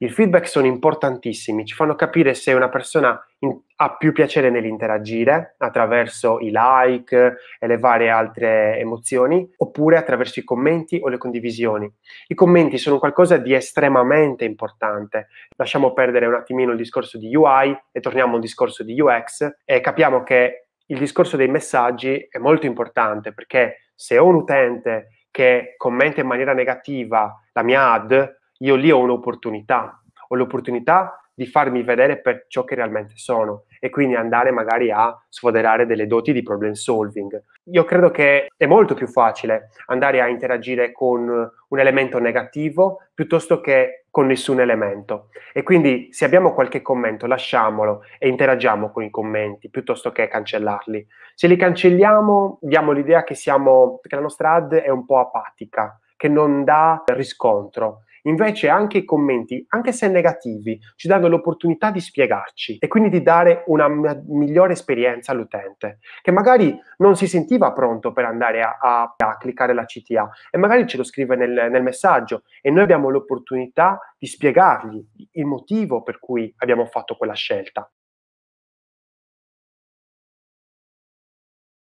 [0.00, 5.56] Il feedback sono importantissimi, ci fanno capire se una persona in, ha più piacere nell'interagire
[5.58, 11.92] attraverso i like e le varie altre emozioni, oppure attraverso i commenti o le condivisioni.
[12.28, 15.30] I commenti sono qualcosa di estremamente importante.
[15.56, 19.80] Lasciamo perdere un attimino il discorso di UI e torniamo al discorso di UX e
[19.80, 25.74] capiamo che il discorso dei messaggi è molto importante perché se ho un utente che
[25.76, 31.84] commenta in maniera negativa la mia ad, io lì ho un'opportunità, ho l'opportunità di farmi
[31.84, 36.42] vedere per ciò che realmente sono e quindi andare magari a sfoderare delle doti di
[36.42, 37.40] problem solving.
[37.70, 41.28] Io credo che è molto più facile andare a interagire con
[41.68, 45.28] un elemento negativo piuttosto che con nessun elemento.
[45.52, 51.06] E quindi se abbiamo qualche commento, lasciamolo e interagiamo con i commenti piuttosto che cancellarli.
[51.36, 56.00] Se li cancelliamo, diamo l'idea che siamo che la nostra ad è un po' apatica,
[56.16, 62.00] che non dà riscontro Invece anche i commenti, anche se negativi, ci danno l'opportunità di
[62.00, 68.12] spiegarci e quindi di dare una migliore esperienza all'utente, che magari non si sentiva pronto
[68.12, 71.82] per andare a, a, a cliccare la CTA e magari ce lo scrive nel, nel
[71.82, 77.90] messaggio e noi abbiamo l'opportunità di spiegargli il motivo per cui abbiamo fatto quella scelta.